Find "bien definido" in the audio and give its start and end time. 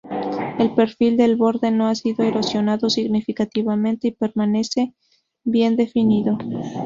5.43-6.39